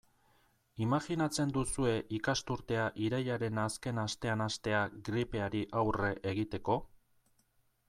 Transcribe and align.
Imajinatzen 0.83 1.51
duzue 1.57 1.91
ikasturtea 2.19 2.87
irailaren 3.09 3.61
azken 3.65 4.01
astean 4.07 4.43
hastea 4.47 4.81
gripeari 5.11 5.65
aurre 5.83 6.13
egiteko? 6.35 6.81